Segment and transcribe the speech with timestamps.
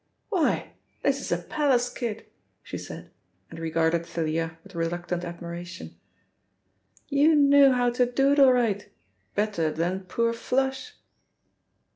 [0.29, 0.71] "Why
[1.03, 2.25] this is a palace, kid,"
[2.63, 3.11] she said,
[3.51, 5.95] and regarded Thalia with reluctant admiration.
[7.07, 8.89] "You know how to do it all right,
[9.35, 10.95] better than poor 'Flush'."